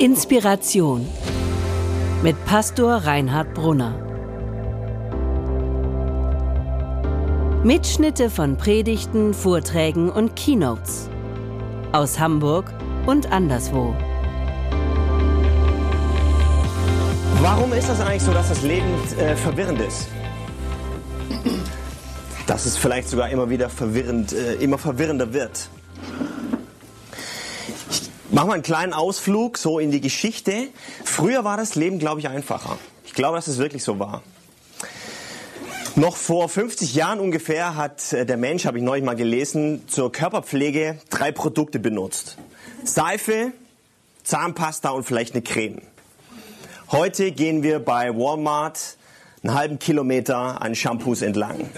[0.00, 1.04] Inspiration
[2.22, 3.96] mit Pastor Reinhard Brunner.
[7.64, 11.10] Mitschnitte von Predigten, Vorträgen und Keynotes
[11.90, 12.72] aus Hamburg
[13.06, 13.92] und anderswo.
[17.42, 18.86] Warum ist das eigentlich so, dass das Leben
[19.18, 20.06] äh, verwirrend ist?
[22.46, 25.68] Dass es vielleicht sogar immer wieder verwirrend, äh, immer verwirrender wird.
[28.38, 30.68] Ich mache mal einen kleinen Ausflug so in die Geschichte.
[31.02, 32.78] Früher war das Leben, glaube ich, einfacher.
[33.04, 34.22] Ich glaube, dass es wirklich so war.
[35.96, 40.12] Noch vor 50 Jahren ungefähr hat äh, der Mensch, habe ich neulich mal gelesen, zur
[40.12, 42.36] Körperpflege drei Produkte benutzt.
[42.84, 43.50] Seife,
[44.22, 45.82] Zahnpasta und vielleicht eine Creme.
[46.92, 48.98] Heute gehen wir bei Walmart
[49.42, 51.68] einen halben Kilometer an Shampoos entlang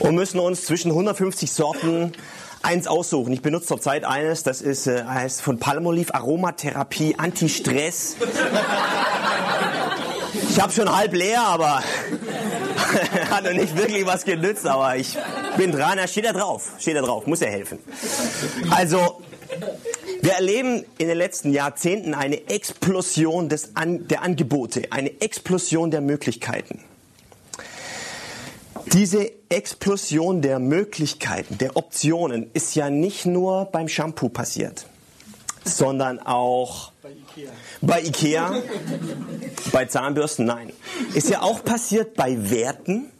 [0.00, 2.12] und müssen uns zwischen 150 Sorten
[2.62, 3.32] eins aussuchen.
[3.32, 8.16] Ich benutze zurzeit eines, das ist äh, heißt von Palmolive Aromatherapie Anti-Stress.
[10.50, 11.82] Ich habe schon halb leer, aber
[13.30, 15.16] hat noch nicht wirklich was genützt, aber ich
[15.56, 15.96] bin dran.
[15.96, 17.78] Da steht da drauf, steht da drauf, muss ja helfen.
[18.70, 19.22] Also
[20.20, 26.00] wir erleben in den letzten Jahrzehnten eine Explosion des An der Angebote, eine Explosion der
[26.00, 26.80] Möglichkeiten.
[28.92, 34.86] Diese Explosion der Möglichkeiten, der Optionen ist ja nicht nur beim Shampoo passiert,
[35.64, 37.50] sondern auch bei Ikea.
[37.82, 38.62] Bei, Ikea,
[39.72, 40.72] bei Zahnbürsten, nein.
[41.14, 43.10] Ist ja auch passiert bei Werten,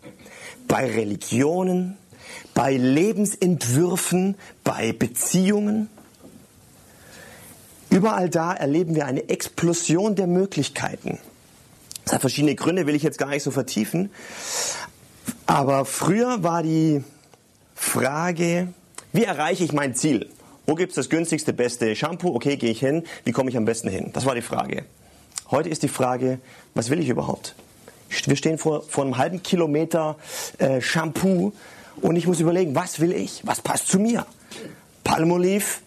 [0.66, 1.98] bei Religionen,
[2.54, 5.90] bei Lebensentwürfen, bei Beziehungen.
[7.90, 11.18] Überall da erleben wir eine Explosion der Möglichkeiten.
[12.04, 14.10] Das hat verschiedene Gründe, will ich jetzt gar nicht so vertiefen.
[15.48, 17.02] Aber früher war die
[17.74, 18.68] Frage,
[19.14, 20.28] wie erreiche ich mein Ziel?
[20.66, 22.34] Wo gibt es das günstigste, beste Shampoo?
[22.34, 23.04] Okay, gehe ich hin.
[23.24, 24.10] Wie komme ich am besten hin?
[24.12, 24.84] Das war die Frage.
[25.50, 26.38] Heute ist die Frage,
[26.74, 27.54] was will ich überhaupt?
[28.26, 30.16] Wir stehen vor, vor einem halben Kilometer
[30.58, 31.54] äh, Shampoo
[32.02, 33.40] und ich muss überlegen, was will ich?
[33.46, 34.26] Was passt zu mir?
[35.02, 35.78] Palmolive,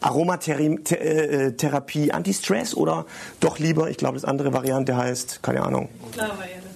[0.00, 3.06] Aromatherapie, Anti-Stress oder
[3.38, 5.90] doch lieber, ich glaube, das andere Variante heißt, keine Ahnung.
[6.16, 6.66] Lavaerde.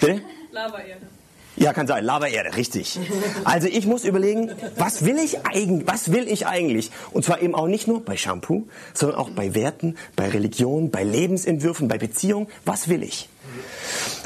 [0.00, 0.22] Bitte?
[0.52, 1.06] Lavaerde.
[1.56, 2.04] Ja, kann sein.
[2.04, 2.98] Lavaerde, richtig.
[3.44, 6.90] Also ich muss überlegen, was will ich eigentlich, was will ich eigentlich?
[7.12, 11.02] Und zwar eben auch nicht nur bei Shampoo, sondern auch bei Werten, bei Religion, bei
[11.02, 12.48] Lebensentwürfen, bei Beziehungen.
[12.64, 13.28] Was will ich?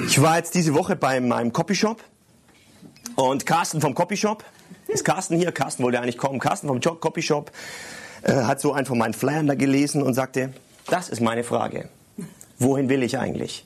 [0.06, 2.02] Ich war jetzt diese Woche bei meinem Copyshop
[3.14, 4.44] und Carsten vom Copyshop,
[4.88, 5.52] ist Carsten hier?
[5.52, 6.40] Carsten wollte eigentlich kommen.
[6.40, 7.52] Carsten vom Copyshop
[8.22, 10.52] äh, hat so einen von meinen Flyern da gelesen und sagte,
[10.86, 11.88] das ist meine Frage.
[12.58, 13.64] Wohin will ich eigentlich?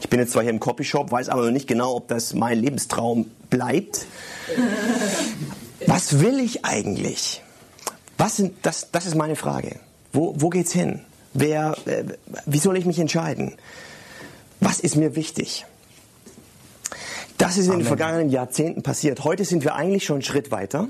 [0.00, 2.58] Ich bin jetzt zwar hier im Copyshop, weiß aber noch nicht genau, ob das mein
[2.58, 4.06] Lebenstraum bleibt.
[5.86, 7.42] Was will ich eigentlich?
[8.18, 9.80] Was sind, das, das ist meine Frage.
[10.12, 11.00] Wo, wo geht's hin?
[11.34, 12.04] Wer, äh,
[12.46, 13.54] wie soll ich mich entscheiden?
[14.60, 15.64] Was ist mir wichtig?
[17.38, 19.24] Das ist in den vergangenen Jahrzehnten passiert.
[19.24, 20.88] Heute sind wir eigentlich schon einen Schritt weiter.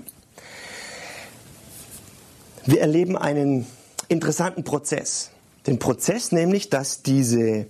[2.67, 3.67] Wir erleben einen
[4.09, 5.31] interessanten Prozess.
[5.67, 7.67] Den Prozess nämlich, dass diese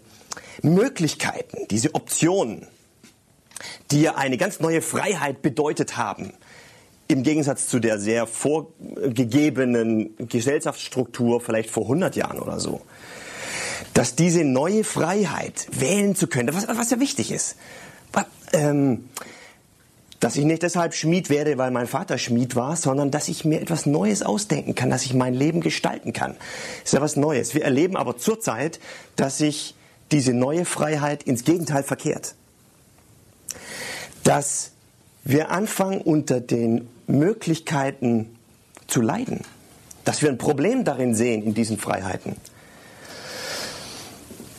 [0.62, 2.66] Möglichkeiten, diese Optionen,
[3.90, 6.32] die ja eine ganz neue Freiheit bedeutet haben,
[7.08, 12.80] im Gegensatz zu der sehr vorgegebenen Gesellschaftsstruktur vielleicht vor 100 Jahren oder so,
[13.94, 17.56] dass diese neue Freiheit wählen zu können, was, was ja wichtig ist,
[18.52, 19.08] ähm,
[20.20, 23.60] dass ich nicht deshalb Schmied werde, weil mein Vater Schmied war, sondern dass ich mir
[23.60, 26.36] etwas Neues ausdenken kann, dass ich mein Leben gestalten kann.
[26.84, 27.54] ist ja was Neues.
[27.54, 28.78] Wir erleben aber zurzeit,
[29.16, 29.74] dass sich
[30.12, 32.34] diese neue Freiheit ins Gegenteil verkehrt.
[34.22, 34.72] Dass
[35.24, 38.36] wir anfangen, unter den Möglichkeiten
[38.86, 39.40] zu leiden.
[40.04, 42.36] Dass wir ein Problem darin sehen, in diesen Freiheiten.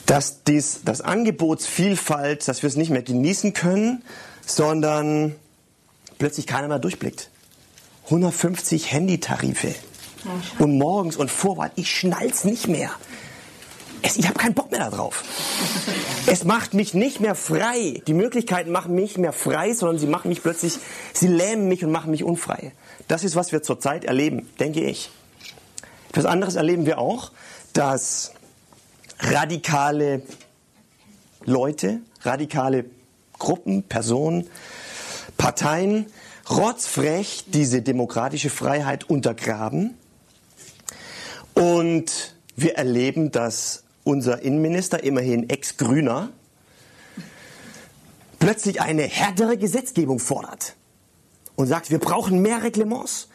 [0.05, 4.03] Dass dies, das Angebotsvielfalt, dass wir es nicht mehr genießen können,
[4.45, 5.35] sondern
[6.17, 7.29] plötzlich keiner mehr durchblickt.
[8.05, 9.73] 150 Handytarife.
[10.59, 12.91] Und morgens und vorwärts, ich schnall's nicht mehr.
[14.03, 15.23] Es, ich habe keinen Bock mehr darauf.
[16.27, 18.01] Es macht mich nicht mehr frei.
[18.05, 20.77] Die Möglichkeiten machen mich nicht mehr frei, sondern sie machen mich plötzlich,
[21.13, 22.73] sie lähmen mich und machen mich unfrei.
[23.07, 25.09] Das ist, was wir zurzeit erleben, denke ich.
[26.09, 27.31] Etwas anderes erleben wir auch,
[27.71, 28.33] dass
[29.19, 30.21] radikale
[31.45, 32.85] Leute, radikale
[33.39, 34.49] Gruppen, Personen,
[35.37, 36.07] Parteien
[36.49, 39.97] rotzfrech diese demokratische Freiheit untergraben.
[41.53, 46.29] Und wir erleben, dass unser Innenminister, immerhin Ex-Grüner,
[48.39, 50.75] plötzlich eine härtere Gesetzgebung fordert
[51.55, 53.29] und sagt, wir brauchen mehr Reglements.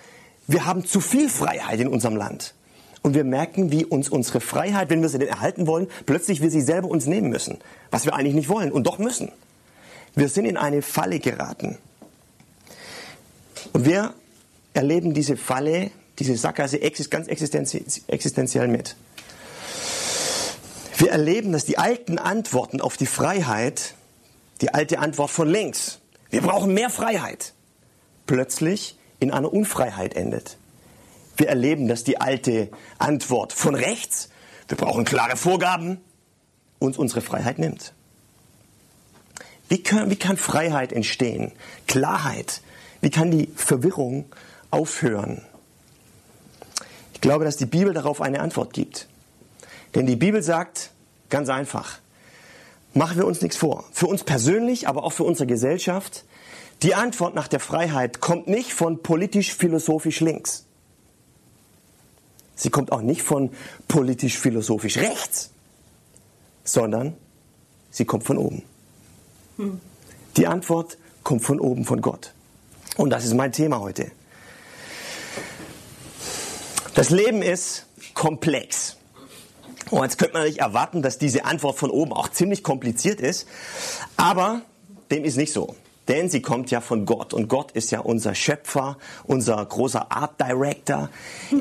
[0.47, 2.55] Wir haben zu viel Freiheit in unserem Land.
[3.03, 6.51] und wir merken, wie uns unsere Freiheit, wenn wir sie denn erhalten wollen, plötzlich wir
[6.51, 7.59] sie selber uns nehmen müssen,
[7.91, 9.31] was wir eigentlich nicht wollen und doch müssen.
[10.15, 11.79] Wir sind in eine Falle geraten.
[13.73, 14.15] Und wir
[14.75, 16.79] erleben diese Falle, diese Sackgasse
[17.11, 18.97] ganz existenziell mit.
[20.99, 23.95] Wir erleben, dass die alten Antworten auf die Freiheit,
[24.61, 27.55] die alte Antwort von links, wir brauchen mehr Freiheit,
[28.27, 30.59] plötzlich in einer Unfreiheit endet.
[31.37, 32.69] Wir erleben, dass die alte
[32.99, 34.29] Antwort von rechts,
[34.67, 36.01] wir brauchen klare Vorgaben,
[36.81, 37.95] uns unsere Freiheit nimmt.
[39.69, 41.53] Wie kann, wie kann Freiheit entstehen?
[41.87, 42.61] Klarheit.
[43.01, 44.25] Wie kann die Verwirrung
[44.73, 45.43] aufhören?
[47.15, 49.07] Ich glaube, dass die Bibel darauf eine Antwort gibt.
[49.95, 50.91] Denn die Bibel sagt
[51.31, 51.99] ganz einfach,
[52.95, 53.85] machen wir uns nichts vor.
[53.93, 56.25] Für uns persönlich, aber auch für unsere Gesellschaft.
[56.83, 60.65] Die Antwort nach der Freiheit kommt nicht von politisch-philosophisch links.
[62.55, 63.51] Sie kommt auch nicht von
[63.87, 65.51] politisch-philosophisch rechts,
[66.65, 67.17] sondern
[67.91, 68.63] sie kommt von oben.
[69.57, 69.81] Hm.
[70.37, 72.33] Die Antwort kommt von oben, von Gott.
[72.97, 74.11] Und das ist mein Thema heute.
[76.95, 78.98] Das Leben ist komplex.
[79.91, 83.47] Und jetzt könnte man nicht erwarten, dass diese Antwort von oben auch ziemlich kompliziert ist.
[84.17, 84.63] Aber
[85.11, 85.75] dem ist nicht so.
[86.09, 87.35] Denn sie kommt ja von Gott.
[87.35, 91.11] Und Gott ist ja unser Schöpfer, unser großer Art Director.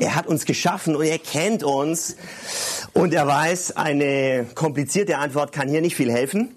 [0.00, 2.16] Er hat uns geschaffen und er kennt uns.
[2.94, 6.48] Und er weiß, eine komplizierte Antwort kann hier nicht viel helfen.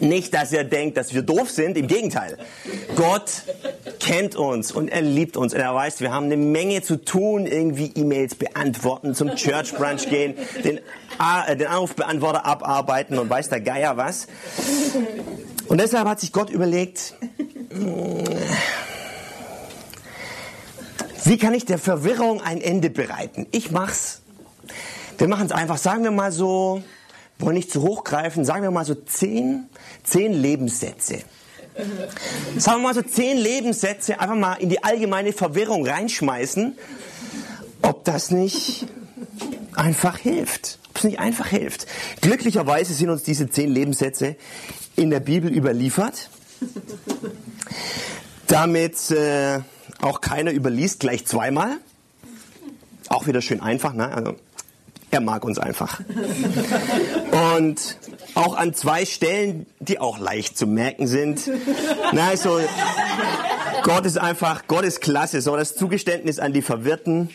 [0.00, 1.76] Nicht, dass er denkt, dass wir doof sind.
[1.76, 2.36] Im Gegenteil.
[2.96, 3.44] Gott
[4.08, 5.52] kennt uns und er liebt uns.
[5.52, 7.44] Und er weiß, wir haben eine Menge zu tun.
[7.44, 10.34] Irgendwie E-Mails beantworten, zum Church Brunch gehen,
[10.64, 14.26] den, äh, den Anrufbeantworter abarbeiten und weiß der Geier was.
[15.68, 17.14] Und deshalb hat sich Gott überlegt,
[21.24, 23.46] wie kann ich der Verwirrung ein Ende bereiten?
[23.50, 24.22] Ich mach's.
[25.18, 26.82] Wir machen es einfach, sagen wir mal so,
[27.38, 29.68] wollen nicht zu hoch greifen, sagen wir mal so zehn,
[30.02, 31.18] zehn Lebenssätze.
[32.56, 36.76] Sagen wir mal so zehn Lebenssätze einfach mal in die allgemeine Verwirrung reinschmeißen,
[37.82, 38.86] ob das nicht
[39.74, 40.78] einfach hilft.
[40.90, 41.86] Ob es nicht einfach hilft.
[42.20, 44.36] Glücklicherweise sind uns diese zehn Lebenssätze
[44.96, 46.30] in der Bibel überliefert,
[48.48, 49.60] damit äh,
[50.00, 51.76] auch keiner überliest gleich zweimal.
[53.08, 54.12] Auch wieder schön einfach, ne?
[54.12, 54.34] Also,
[55.10, 56.00] er mag uns einfach.
[57.56, 57.98] Und
[58.34, 61.50] auch an zwei Stellen, die auch leicht zu merken sind.
[62.12, 62.60] Na, also,
[63.82, 65.40] Gott ist einfach, Gott ist klasse.
[65.40, 67.30] So, das Zugeständnis an die Verwirrten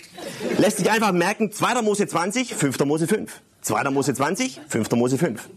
[0.58, 1.52] lässt sich einfach merken.
[1.52, 1.82] 2.
[1.82, 2.80] Mose 20, 5.
[2.86, 3.42] Mose 5.
[3.62, 3.90] 2.
[3.90, 4.92] Mose 20, 5.
[4.92, 5.50] Mose 5.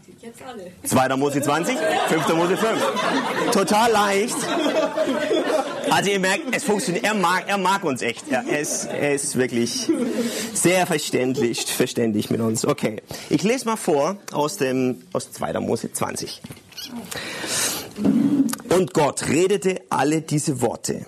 [0.83, 1.15] 2.
[1.15, 2.27] Mose 20, 5.
[2.35, 3.51] Mose 5.
[3.51, 4.35] Total leicht.
[5.89, 7.05] Also ihr merkt, es funktioniert.
[7.05, 8.29] Er mag, er mag uns echt.
[8.29, 9.89] Er, er, ist, er ist wirklich
[10.53, 12.65] sehr verständlich, verständig mit uns.
[12.65, 15.59] Okay, ich lese mal vor aus dem aus 2.
[15.59, 16.41] Mose 20.
[18.69, 21.05] Und Gott redete alle diese Worte.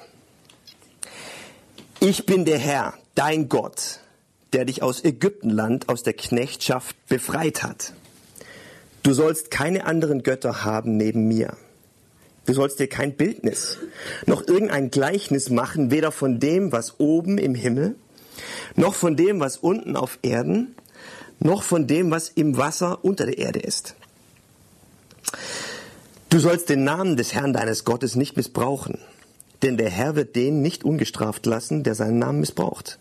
[1.99, 3.99] Ich bin der Herr, dein Gott
[4.53, 7.93] der dich aus Ägyptenland, aus der Knechtschaft befreit hat.
[9.03, 11.55] Du sollst keine anderen Götter haben neben mir.
[12.45, 13.77] Du sollst dir kein Bildnis,
[14.25, 17.95] noch irgendein Gleichnis machen, weder von dem, was oben im Himmel,
[18.75, 20.75] noch von dem, was unten auf Erden,
[21.39, 23.95] noch von dem, was im Wasser unter der Erde ist.
[26.29, 28.99] Du sollst den Namen des Herrn deines Gottes nicht missbrauchen,
[29.61, 32.99] denn der Herr wird den nicht ungestraft lassen, der seinen Namen missbraucht.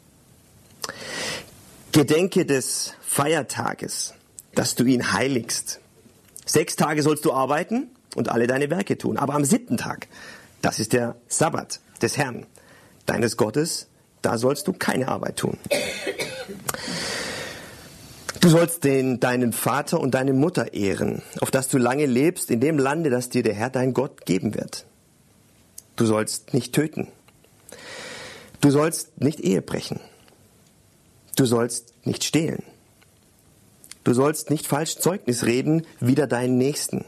[1.92, 4.14] Gedenke des Feiertages,
[4.54, 5.80] dass du ihn heiligst.
[6.48, 9.18] Sechs Tage sollst du arbeiten und alle deine Werke tun.
[9.18, 10.08] Aber am siebten Tag,
[10.62, 12.46] das ist der Sabbat des Herrn,
[13.04, 13.86] deines Gottes,
[14.22, 15.58] da sollst du keine Arbeit tun.
[18.40, 22.60] Du sollst den, deinen Vater und deine Mutter ehren, auf dass du lange lebst in
[22.60, 24.86] dem Lande, das dir der Herr dein Gott geben wird.
[25.96, 27.08] Du sollst nicht töten.
[28.62, 30.00] Du sollst nicht Ehe brechen.
[31.36, 32.62] Du sollst nicht stehlen.
[34.08, 37.04] Du sollst nicht falsch Zeugnis reden wider deinen Nächsten.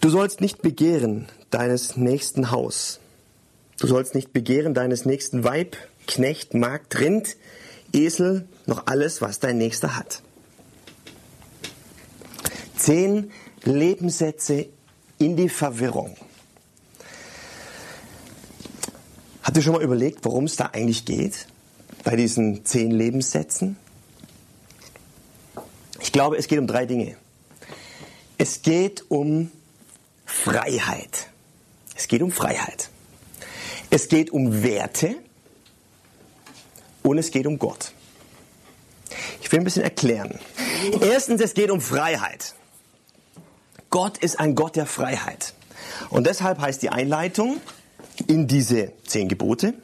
[0.00, 2.98] Du sollst nicht begehren deines nächsten Haus.
[3.78, 5.76] Du sollst nicht begehren deines nächsten Weib,
[6.08, 7.36] Knecht, Magd, Rind,
[7.92, 10.22] Esel, noch alles, was dein Nächster hat.
[12.76, 13.30] Zehn
[13.62, 14.66] Lebenssätze
[15.18, 16.16] in die Verwirrung.
[19.44, 21.46] Habt ihr schon mal überlegt, worum es da eigentlich geht?
[22.08, 23.76] bei diesen zehn Lebenssätzen?
[26.08, 27.18] Ich glaube, es geht um drei Dinge.
[28.38, 29.52] Es geht um
[30.24, 31.28] Freiheit.
[31.94, 32.88] Es geht um Freiheit.
[33.90, 35.16] Es geht um Werte
[37.02, 37.92] und es geht um Gott.
[39.42, 40.38] Ich will ein bisschen erklären.
[41.02, 42.54] Erstens, es geht um Freiheit.
[43.90, 45.52] Gott ist ein Gott der Freiheit.
[46.08, 47.60] Und deshalb heißt die Einleitung
[48.26, 49.74] in diese zehn Gebote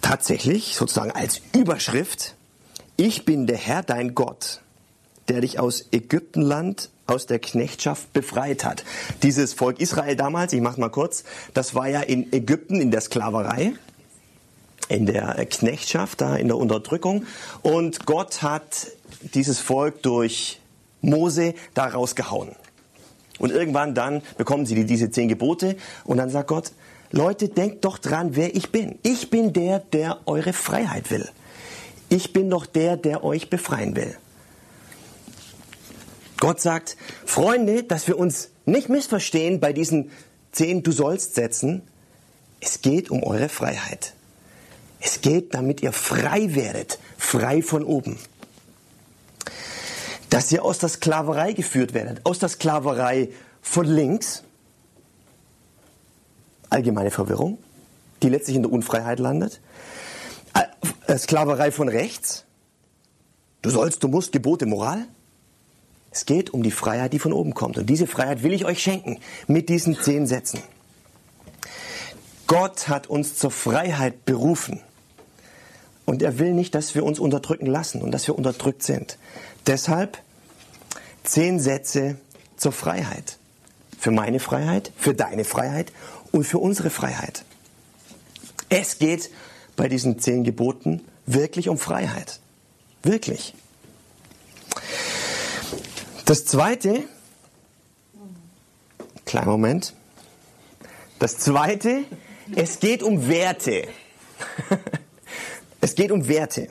[0.00, 2.34] tatsächlich sozusagen als Überschrift,
[3.00, 4.60] ich bin der Herr dein Gott,
[5.28, 8.84] der dich aus Ägyptenland aus der Knechtschaft befreit hat.
[9.22, 13.00] Dieses Volk Israel damals, ich mache mal kurz, das war ja in Ägypten in der
[13.00, 13.72] Sklaverei,
[14.90, 17.24] in der Knechtschaft, da in der Unterdrückung.
[17.62, 18.88] Und Gott hat
[19.32, 20.60] dieses Volk durch
[21.00, 22.50] Mose da rausgehauen.
[23.38, 26.72] Und irgendwann dann bekommen sie diese zehn Gebote und dann sagt Gott,
[27.12, 28.98] Leute, denkt doch dran, wer ich bin.
[29.02, 31.26] Ich bin der, der eure Freiheit will.
[32.10, 34.16] Ich bin doch der, der euch befreien will.
[36.38, 40.10] Gott sagt, Freunde, dass wir uns nicht missverstehen bei diesen
[40.52, 41.82] zehn Du sollst Sätzen.
[42.60, 44.14] Es geht um eure Freiheit.
[45.00, 48.18] Es geht, damit ihr frei werdet, frei von oben.
[50.30, 53.30] Dass ihr aus der Sklaverei geführt werdet, aus der Sklaverei
[53.62, 54.42] von links,
[56.70, 57.58] allgemeine Verwirrung,
[58.22, 59.60] die letztlich in der Unfreiheit landet,
[61.18, 62.44] Sklaverei von rechts,
[63.62, 65.06] du sollst, du musst, Gebote, Moral,
[66.10, 67.78] es geht um die Freiheit, die von oben kommt.
[67.78, 70.60] Und diese Freiheit will ich euch schenken mit diesen zehn Sätzen.
[72.46, 74.80] Gott hat uns zur Freiheit berufen.
[76.04, 79.18] Und er will nicht, dass wir uns unterdrücken lassen und dass wir unterdrückt sind.
[79.68, 80.18] Deshalb
[81.22, 82.16] zehn Sätze
[82.56, 83.38] zur Freiheit.
[83.96, 85.92] Für meine Freiheit, für deine Freiheit
[86.32, 87.44] und für unsere Freiheit.
[88.68, 89.30] Es geht
[89.80, 92.38] bei diesen zehn Geboten wirklich um Freiheit.
[93.02, 93.54] Wirklich.
[96.26, 97.04] Das zweite,
[99.24, 99.94] kleinen Moment.
[101.18, 102.04] Das zweite,
[102.54, 103.88] es geht um Werte.
[105.80, 106.68] Es geht um Werte.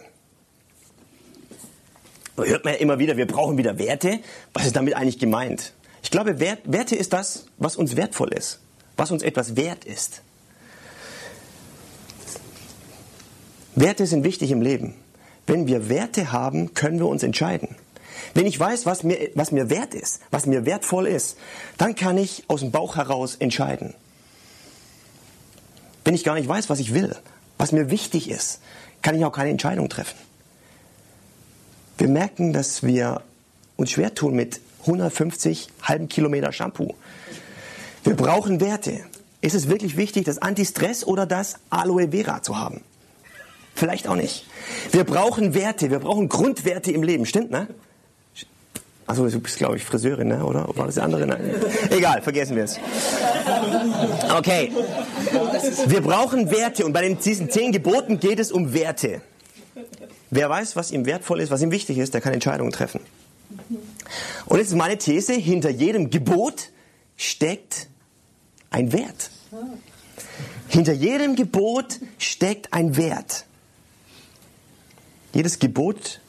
[2.36, 4.20] Da hört man ja immer wieder, wir brauchen wieder Werte.
[4.54, 5.74] Was ist damit eigentlich gemeint?
[6.04, 8.60] Ich glaube, Werte ist das, was uns wertvoll ist,
[8.98, 10.22] was uns etwas wert ist.
[13.80, 14.94] Werte sind wichtig im Leben.
[15.48, 17.76] Wenn wir Werte haben, können wir uns entscheiden.
[18.34, 21.38] Wenn ich weiß, was mir, was mir wert ist, was mir wertvoll ist,
[21.78, 23.94] dann kann ich aus dem Bauch heraus entscheiden.
[26.04, 27.16] Wenn ich gar nicht weiß, was ich will,
[27.58, 28.60] was mir wichtig ist,
[29.02, 30.18] kann ich auch keine Entscheidung treffen.
[31.98, 33.22] Wir merken, dass wir
[33.78, 36.96] uns schwer tun mit 150 halben Kilometer Shampoo.
[38.04, 39.06] Wir brauchen Werte.
[39.40, 42.82] Ist es wirklich wichtig, das Antistress oder das Aloe Vera zu haben?
[43.80, 44.46] Vielleicht auch nicht.
[44.92, 47.68] Wir brauchen Werte, wir brauchen Grundwerte im Leben, stimmt, ne?
[49.08, 50.44] Achso, du bist, glaube ich, Friseurin, ne?
[50.44, 50.68] oder?
[50.76, 51.26] War das die andere?
[51.26, 51.56] Nein.
[51.90, 52.78] Egal, vergessen wir es.
[54.38, 54.70] Okay.
[55.88, 59.22] Wir brauchen Werte und bei den, diesen zehn Geboten geht es um Werte.
[60.30, 63.00] Wer weiß, was ihm wertvoll ist, was ihm wichtig ist, der kann Entscheidungen treffen.
[64.46, 66.70] Und jetzt ist meine These, hinter jedem Gebot
[67.16, 67.88] steckt
[68.72, 69.32] ein Wert.
[70.68, 73.46] Hinter jedem Gebot steckt ein Wert.
[75.34, 76.22] Jedes Gebot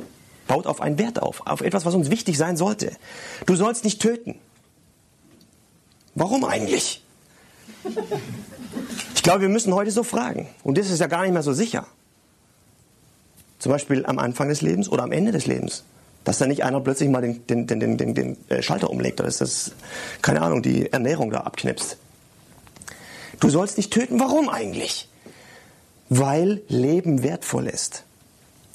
[0.46, 2.92] baut auf einen Wert auf, auf etwas, was uns wichtig sein sollte.
[3.46, 4.38] Du sollst nicht töten.
[6.14, 7.04] Warum eigentlich?
[9.14, 10.48] Ich glaube, wir müssen heute so fragen.
[10.64, 11.86] Und das ist ja gar nicht mehr so sicher.
[13.58, 15.84] Zum Beispiel am Anfang des Lebens oder am Ende des Lebens.
[16.24, 19.28] Dass da nicht einer plötzlich mal den, den, den, den, den äh, Schalter umlegt oder
[19.28, 19.72] ist das,
[20.20, 21.96] keine Ahnung, die Ernährung da abknipst.
[23.38, 24.20] Du sollst nicht töten.
[24.20, 25.08] Warum eigentlich?
[26.08, 28.04] Weil Leben wertvoll ist.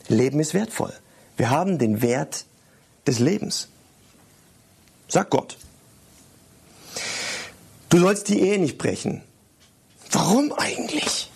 [0.08, 0.94] Leben ist wertvoll.
[1.38, 2.46] Wir haben den Wert
[3.08, 3.70] des Lebens.
[5.08, 5.58] Sagt Gott.
[7.90, 9.22] Du sollst die Ehe nicht brechen.
[10.12, 11.32] Warum eigentlich?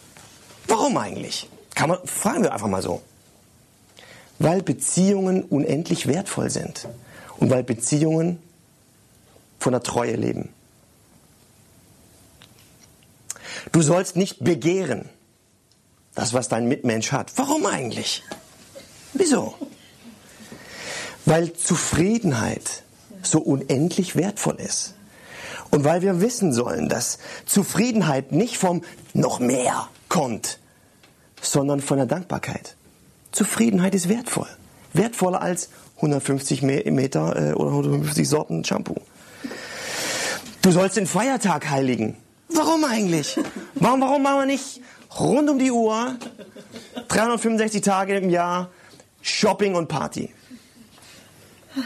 [0.67, 1.49] Warum eigentlich?
[1.75, 3.01] Kann man, fragen wir einfach mal so.
[4.39, 6.88] Weil Beziehungen unendlich wertvoll sind
[7.38, 8.41] und weil Beziehungen
[9.59, 10.49] von der Treue leben.
[13.71, 15.09] Du sollst nicht begehren,
[16.15, 17.31] das, was dein Mitmensch hat.
[17.35, 18.23] Warum eigentlich?
[19.19, 19.53] Wieso?
[21.29, 22.83] weil Zufriedenheit
[23.21, 24.95] so unendlich wertvoll ist.
[25.69, 28.81] Und weil wir wissen sollen, dass Zufriedenheit nicht vom
[29.13, 30.57] noch mehr kommt,
[31.39, 32.75] sondern von der Dankbarkeit.
[33.31, 34.47] Zufriedenheit ist wertvoll.
[34.93, 38.95] Wertvoller als 150 Meter äh, oder 150 Sorten Shampoo.
[40.63, 42.17] Du sollst den Feiertag heiligen.
[42.49, 43.38] Warum eigentlich?
[43.75, 44.81] Warum, warum machen wir nicht
[45.19, 46.15] rund um die Uhr,
[47.07, 48.69] 365 Tage im Jahr,
[49.21, 50.33] Shopping und Party?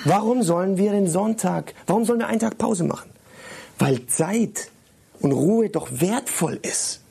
[0.06, 3.10] Warum sollen wir den Sonntag, warum sollen wir einen Tag Pause machen?
[3.80, 4.70] Weil Zeit
[5.20, 7.02] und Ruhe doch wertvoll ist.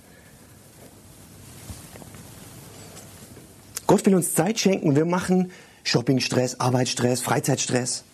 [3.87, 5.53] Gott will uns Zeit schenken wir machen
[5.85, 8.05] Shoppingstress, Arbeitsstress, Freizeitstress.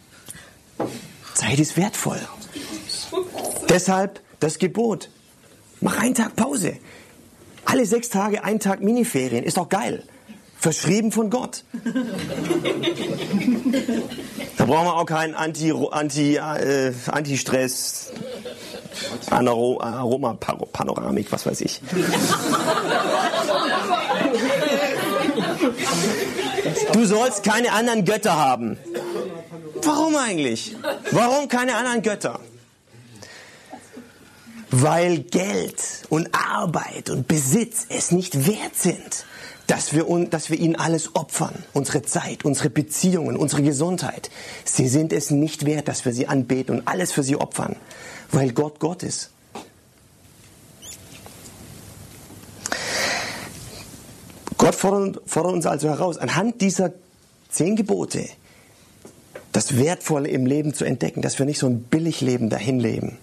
[1.34, 2.20] Zeit ist wertvoll.
[3.68, 5.10] Deshalb das Gebot.
[5.80, 6.78] Mach einen Tag Pause.
[7.64, 9.44] Alle sechs Tage, einen Tag Miniferien.
[9.44, 10.02] Ist doch geil.
[10.60, 11.62] Verschrieben von Gott.
[14.56, 18.10] Da brauchen wir auch keinen Anti, Anti, äh, Anti-Stress,
[19.30, 21.80] Aroma-Panoramik, was weiß ich.
[26.92, 28.76] Du sollst keine anderen Götter haben.
[29.84, 30.74] Warum eigentlich?
[31.12, 32.40] Warum keine anderen Götter?
[34.70, 39.24] Weil Geld und Arbeit und Besitz es nicht wert sind
[39.68, 41.54] dass wir, dass wir ihnen alles opfern.
[41.74, 44.30] Unsere Zeit, unsere Beziehungen, unsere Gesundheit.
[44.64, 47.76] Sie sind es nicht wert, dass wir sie anbeten und alles für sie opfern,
[48.32, 49.30] weil Gott Gott ist.
[54.56, 56.92] Gott fordert, fordert uns also heraus, anhand dieser
[57.48, 58.26] zehn Gebote
[59.52, 63.18] das Wertvolle im Leben zu entdecken, dass wir nicht so ein Billigleben dahin leben,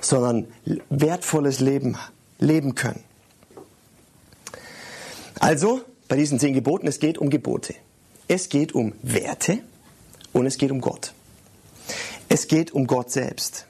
[0.00, 0.46] sondern
[0.88, 1.96] wertvolles Leben
[2.38, 3.04] leben können.
[5.42, 7.74] Also, bei diesen zehn Geboten, es geht um Gebote.
[8.28, 9.58] Es geht um Werte
[10.32, 11.14] und es geht um Gott.
[12.28, 13.66] Es geht um Gott selbst.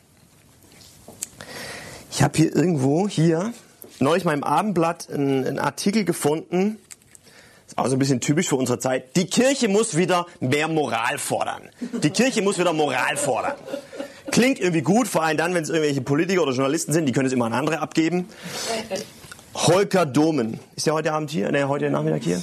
[2.11, 3.55] Ich habe hier irgendwo, hier,
[4.01, 6.77] neulich mal im Abendblatt einen, einen Artikel gefunden,
[7.67, 9.17] ist auch so ein bisschen typisch für unsere Zeit.
[9.17, 11.71] Die Kirche muss wieder mehr Moral fordern.
[12.03, 13.55] Die Kirche muss wieder Moral fordern.
[14.31, 17.29] Klingt irgendwie gut, vor allem dann, wenn es irgendwelche Politiker oder Journalisten sind, die können
[17.29, 18.29] es immer an andere abgeben.
[19.55, 20.59] Holger Domen.
[20.77, 21.51] Ist er heute Abend hier?
[21.53, 22.43] Ne, heute Nachmittag hier?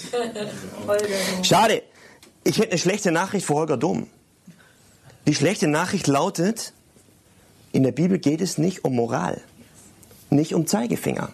[1.44, 1.84] Schade.
[2.44, 4.08] Ich hätte eine schlechte Nachricht für Holger Domen.
[5.28, 6.74] Die schlechte Nachricht lautet,
[7.72, 9.42] in der Bibel geht es nicht um Moral,
[10.30, 11.32] nicht um Zeigefinger.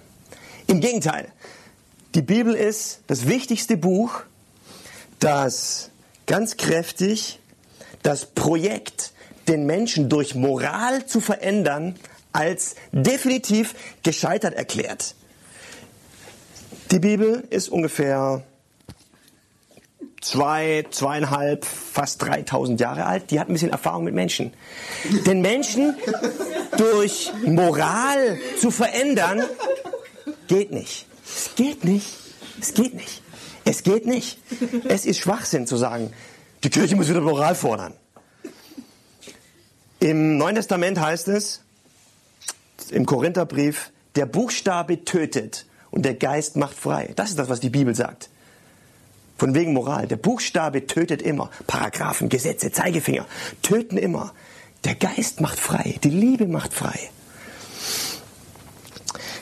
[0.68, 1.28] Im Gegenteil,
[2.16, 4.22] die Bibel ist das wichtigste Buch,
[5.20, 5.92] das
[6.26, 7.40] ganz kräftig
[8.06, 9.14] das Projekt,
[9.48, 11.96] den Menschen durch Moral zu verändern,
[12.34, 15.16] als definitiv gescheitert erklärt.
[16.92, 18.44] Die Bibel ist ungefähr
[20.22, 23.32] zwei, zweieinhalb, fast 3000 Jahre alt.
[23.32, 24.54] Die hat ein bisschen Erfahrung mit Menschen.
[25.26, 25.96] Den Menschen
[26.78, 29.44] durch Moral zu verändern,
[30.48, 31.08] geht nicht.
[31.26, 32.08] Es geht nicht.
[32.62, 33.22] Es geht nicht.
[33.66, 34.38] Es geht nicht.
[34.88, 36.14] Es ist Schwachsinn zu sagen,
[36.64, 37.94] die Kirche muss wieder Moral fordern.
[40.00, 41.62] Im Neuen Testament heißt es,
[42.92, 47.14] im Korintherbrief, der Buchstabe tötet und der Geist macht frei.
[47.16, 48.30] Das ist das, was die Bibel sagt.
[49.38, 50.08] Von wegen Moral.
[50.08, 51.50] Der Buchstabe tötet immer.
[51.68, 53.26] Paragraphen, Gesetze, Zeigefinger
[53.62, 54.34] töten immer.
[54.84, 55.96] Der Geist macht frei.
[56.04, 57.00] Die Liebe macht frei.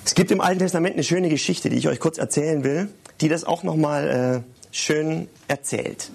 [0.06, 2.88] Es gibt im Alten Testament eine schöne Geschichte, die ich euch kurz erzählen will,
[3.20, 6.12] die das auch nochmal äh, schön erzählt.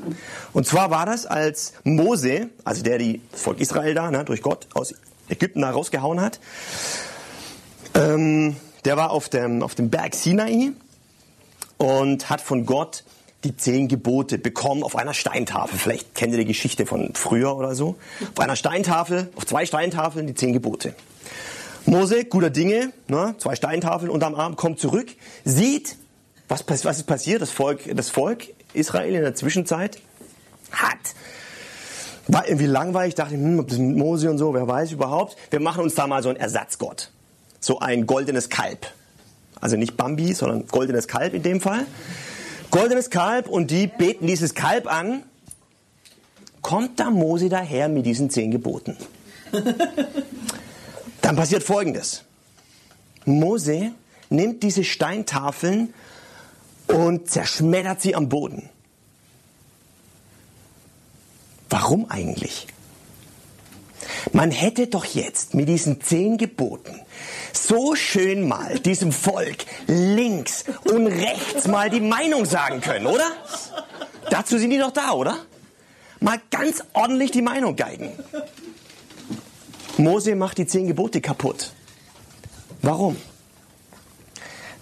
[0.53, 4.69] Und zwar war das, als Mose, also der die Volk Israel da ne, durch Gott
[4.75, 4.95] aus
[5.29, 6.39] Ägypten da rausgehauen hat,
[7.95, 8.57] ähm,
[8.89, 10.73] der war auf dem, auf dem Berg Sinai
[11.77, 13.05] und hat von Gott
[13.45, 15.79] die zehn Gebote bekommen auf einer Steintafel.
[15.79, 17.97] Vielleicht kennt ihr die Geschichte von früher oder so.
[18.35, 20.95] Auf einer Steintafel, auf zwei Steintafeln die zehn Gebote.
[21.85, 25.09] Mose, guter Dinge, ne, zwei Steintafeln unterm Arm, kommt zurück,
[25.45, 25.97] sieht,
[26.49, 27.43] was, was ist passiert.
[27.43, 30.01] Das Volk, das Volk Israel in der Zwischenzeit
[30.73, 30.97] hat
[32.27, 35.37] war irgendwie langweilig, dachte ich, hm, Mose und so, wer weiß überhaupt.
[35.51, 37.11] Wir machen uns da mal so einen Ersatzgott
[37.61, 38.87] so ein goldenes Kalb.
[39.61, 41.87] Also nicht Bambi, sondern goldenes Kalb in dem Fall.
[42.71, 45.23] Goldenes Kalb und die beten dieses Kalb an.
[46.63, 48.97] Kommt da Mose daher mit diesen zehn Geboten.
[51.23, 52.25] Dann passiert Folgendes.
[53.25, 53.93] Mose
[54.31, 55.95] nimmt diese Steintafeln
[56.87, 58.69] und zerschmettert sie am Boden.
[61.71, 62.67] Warum eigentlich?
[64.33, 67.01] Man hätte doch jetzt mit diesen zehn Geboten
[67.53, 73.31] so schön mal diesem Volk links und rechts mal die Meinung sagen können, oder?
[74.31, 75.39] Dazu sind die doch da, oder?
[76.21, 78.13] Mal ganz ordentlich die Meinung geigen.
[79.97, 81.73] Mose macht die zehn Gebote kaputt.
[82.83, 83.17] Warum?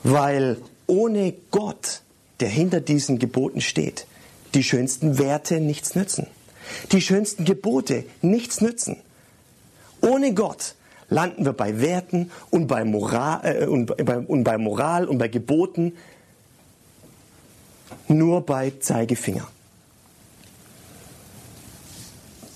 [0.02, 2.02] Weil ohne Gott,
[2.40, 4.06] der hinter diesen Geboten steht,
[4.54, 6.26] die schönsten Werte nichts nützen.
[6.92, 8.96] Die schönsten Gebote nichts nützen.
[10.06, 10.74] Ohne Gott
[11.08, 15.28] landen wir bei Werten und bei Moral, äh, und, bei, und bei Moral und bei
[15.28, 15.92] Geboten
[18.08, 19.46] nur bei Zeigefinger.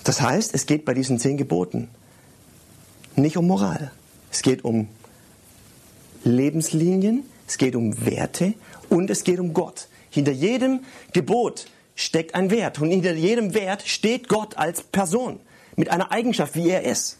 [0.03, 1.89] Das heißt, es geht bei diesen zehn Geboten
[3.15, 3.91] nicht um Moral.
[4.31, 4.87] Es geht um
[6.23, 8.53] Lebenslinien, es geht um Werte
[8.89, 10.81] und es geht um Gott, Hinter jedem
[11.13, 12.79] Gebot steckt ein Wert.
[12.79, 15.39] Und hinter jedem Wert steht Gott als Person
[15.77, 17.17] mit einer Eigenschaft, wie er ist.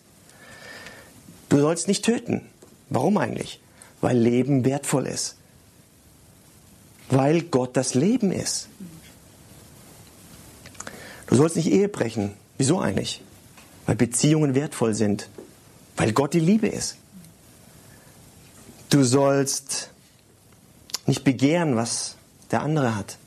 [1.52, 2.44] Du sollst nicht töten.
[2.90, 3.60] Warum eigentlich?
[4.00, 5.36] Weil Leben wertvoll ist.
[7.10, 8.70] Weil Gott das Leben ist.
[11.28, 12.32] Du sollst nicht Ehe brechen.
[12.58, 13.22] Wieso eigentlich?
[13.86, 15.28] Weil Beziehungen wertvoll sind.
[15.98, 16.96] Weil Gott die Liebe ist.
[18.90, 19.90] Du sollst
[21.06, 22.16] nicht begehren, was
[22.52, 23.18] der andere hat.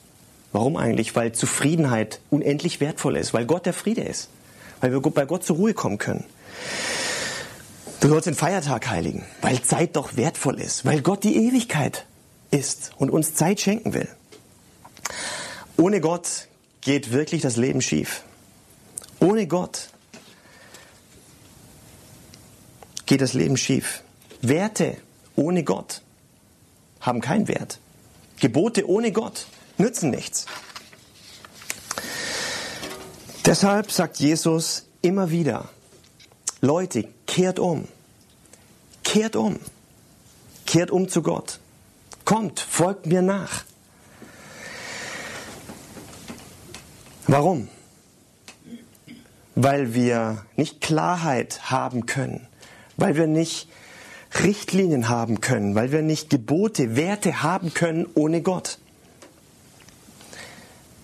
[0.50, 1.14] Warum eigentlich?
[1.14, 4.30] Weil Zufriedenheit unendlich wertvoll ist, weil Gott der Friede ist,
[4.80, 6.24] weil wir bei Gott zur Ruhe kommen können.
[8.04, 12.04] Du sollst den Feiertag heiligen, weil Zeit doch wertvoll ist, weil Gott die Ewigkeit
[12.50, 14.06] ist und uns Zeit schenken will.
[15.78, 16.48] Ohne Gott
[16.82, 18.20] geht wirklich das Leben schief.
[19.20, 19.88] Ohne Gott
[23.06, 24.02] geht das Leben schief.
[24.42, 24.98] Werte
[25.34, 26.02] ohne Gott
[27.00, 27.78] haben keinen Wert.
[28.38, 29.46] Gebote ohne Gott
[29.78, 30.44] nützen nichts.
[33.46, 35.70] Deshalb sagt Jesus immer wieder,
[36.60, 37.88] Leute, kehrt um.
[39.02, 39.58] Kehrt um.
[40.66, 41.60] Kehrt um zu Gott.
[42.24, 43.64] Kommt, folgt mir nach.
[47.26, 47.68] Warum?
[49.54, 52.46] Weil wir nicht Klarheit haben können,
[52.96, 53.68] weil wir nicht
[54.42, 58.78] Richtlinien haben können, weil wir nicht Gebote, Werte haben können ohne Gott.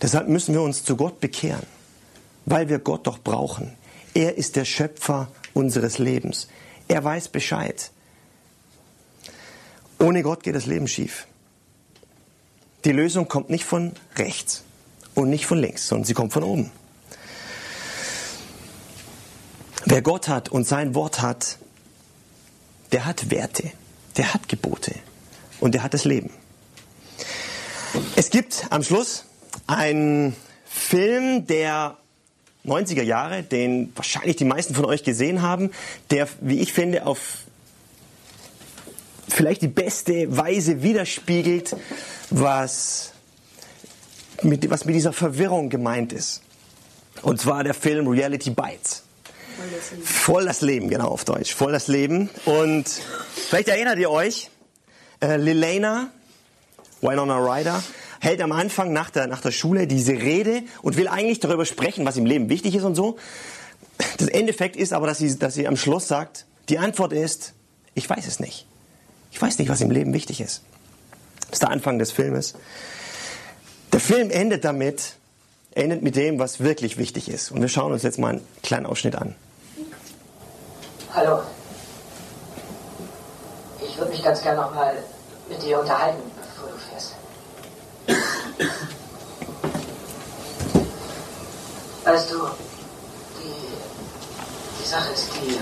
[0.03, 1.67] Deshalb müssen wir uns zu Gott bekehren,
[2.47, 3.77] weil wir Gott doch brauchen.
[4.15, 6.49] Er ist der Schöpfer unseres Lebens.
[6.89, 7.91] Er weiß Bescheid.
[9.99, 11.27] Ohne Gott geht das Leben schief.
[12.85, 14.65] Die Lösung kommt nicht von rechts
[15.15, 16.73] und nicht von links, sondern sie kommt von oben.
[19.85, 21.59] Wer Gott hat und sein Wort hat,
[22.93, 23.71] der hat Werte,
[24.17, 24.95] der hat Gebote
[25.61, 26.31] und der hat das Leben.
[28.17, 29.25] Es gibt am Schluss
[29.67, 30.35] einen
[30.65, 31.97] Film der
[32.67, 35.71] 90er Jahre, den wahrscheinlich die meisten von euch gesehen haben,
[36.11, 37.39] der, wie ich finde, auf
[39.29, 41.77] vielleicht die beste Weise widerspiegelt,
[42.31, 43.13] was
[44.43, 46.43] mit, was mit dieser Verwirrung gemeint ist.
[47.23, 49.05] Und zwar der Film Reality Bites.
[50.03, 51.55] Voll das Leben, genau auf Deutsch.
[51.55, 52.31] Voll das Leben.
[52.47, 54.51] Und vielleicht erinnert ihr euch,
[55.21, 56.11] äh, Lilena,
[57.03, 57.83] Winona Ryder,
[58.21, 62.05] hält am Anfang nach der, nach der Schule diese Rede und will eigentlich darüber sprechen,
[62.05, 63.17] was im Leben wichtig ist und so.
[64.19, 67.55] Das Endeffekt ist aber, dass sie, dass sie am Schluss sagt, die Antwort ist,
[67.95, 68.67] ich weiß es nicht.
[69.33, 70.63] Ich weiß nicht, was im Leben wichtig ist.
[71.41, 72.55] Das ist der Anfang des Filmes.
[73.93, 75.15] Der Film endet damit,
[75.75, 77.51] endet mit dem, was wirklich wichtig ist.
[77.51, 79.35] Und wir schauen uns jetzt mal einen kleinen Ausschnitt an.
[81.13, 81.41] Hallo.
[83.85, 84.95] Ich würde mich ganz gerne noch mal
[85.49, 86.23] mit dir unterhalten.
[92.05, 92.37] Weißt du,
[93.39, 93.55] die,
[94.79, 95.59] die Sache ist die.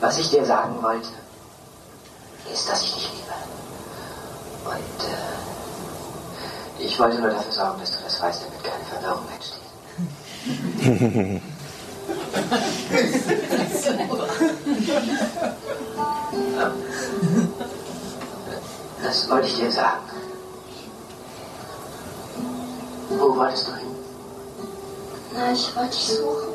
[0.00, 1.08] Was ich dir sagen wollte,
[2.52, 3.32] ist, dass ich dich liebe.
[4.64, 9.62] Und äh, ich wollte nur dafür sorgen, dass du das weißt, damit keine Verwirrung entsteht.
[19.26, 20.04] Das wollte ich dir sagen.
[23.08, 23.88] Wo wolltest du hin?
[25.34, 26.46] Na, ich wollte dich suchen.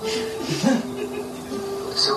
[1.90, 2.14] Wozu?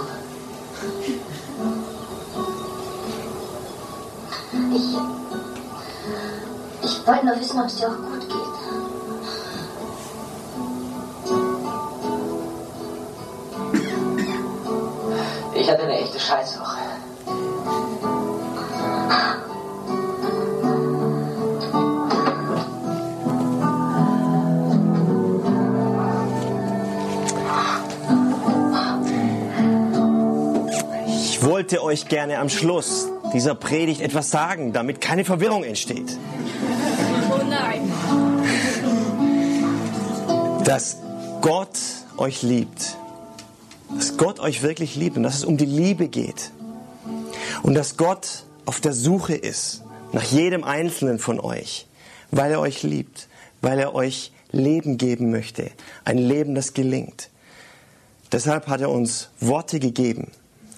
[4.74, 4.98] Ich.
[6.84, 8.38] Ich wollte nur wissen, ob es dir auch gut geht.
[15.56, 16.61] Ich hatte eine echte Scheißwoche.
[31.92, 36.18] Euch gerne am Schluss dieser Predigt etwas sagen, damit keine Verwirrung entsteht.
[37.30, 37.92] Oh nein.
[40.64, 40.98] Dass
[41.42, 41.78] Gott
[42.16, 42.96] euch liebt.
[43.90, 46.52] Dass Gott euch wirklich liebt und dass es um die Liebe geht.
[47.62, 51.88] Und dass Gott auf der Suche ist nach jedem Einzelnen von euch,
[52.32, 53.28] weil er euch liebt,
[53.60, 55.72] weil er euch Leben geben möchte.
[56.06, 57.30] Ein Leben, das gelingt.
[58.32, 60.32] Deshalb hat er uns Worte gegeben.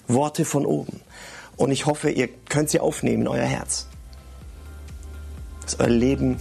[0.08, 1.00] Worte von oben.
[1.56, 3.86] Und ich hoffe, ihr könnt sie aufnehmen in euer Herz.
[5.62, 6.36] Dass euer Leben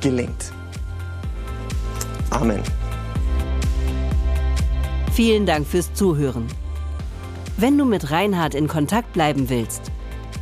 [0.00, 0.52] gelingt.
[2.30, 2.62] Amen.
[5.12, 6.46] Vielen Dank fürs Zuhören.
[7.56, 9.92] Wenn du mit Reinhard in Kontakt bleiben willst,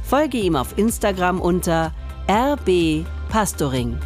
[0.05, 1.93] folge ihm auf Instagram unter
[2.29, 3.99] rbpastoring.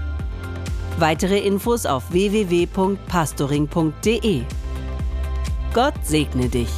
[0.99, 4.43] Weitere Infos auf www.pastoring.de.
[5.75, 6.71] Gott segne dich.